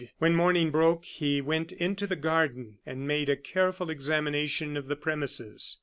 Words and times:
When 0.17 0.33
morning 0.33 0.71
broke, 0.71 1.05
he 1.05 1.41
went 1.41 1.71
into 1.73 2.07
the 2.07 2.15
garden, 2.15 2.79
and 2.87 3.07
made 3.07 3.29
a 3.29 3.37
careful 3.37 3.91
examination 3.91 4.75
of 4.75 4.87
the 4.87 4.95
premises. 4.95 5.77